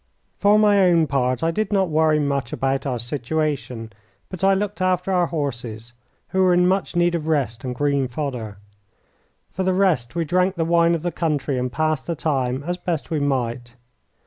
For 0.39 0.57
my 0.57 0.79
own 0.89 1.05
part, 1.05 1.43
I 1.43 1.51
did 1.51 1.71
not 1.71 1.87
worry 1.91 2.17
much 2.17 2.51
about 2.51 2.87
our 2.87 2.97
situation, 2.97 3.93
but 4.29 4.43
I 4.43 4.55
looked 4.55 4.81
after 4.81 5.11
our 5.11 5.27
horses, 5.27 5.93
who 6.29 6.41
were 6.41 6.55
in 6.55 6.67
much 6.67 6.95
need 6.95 7.13
of 7.13 7.27
rest 7.27 7.63
and 7.63 7.75
green 7.75 8.07
fodder. 8.07 8.57
For 9.51 9.61
the 9.61 9.75
rest, 9.75 10.15
we 10.15 10.25
drank 10.25 10.55
the 10.55 10.65
wine 10.65 10.95
of 10.95 11.03
the 11.03 11.11
country 11.11 11.55
and 11.55 11.71
passed 11.71 12.07
the 12.07 12.15
time 12.15 12.63
as 12.63 12.77
best 12.77 13.11
we 13.11 13.19
might. 13.19 13.75